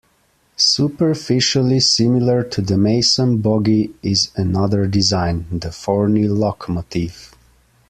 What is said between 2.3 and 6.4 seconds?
to the Mason Bogie is another design, the Forney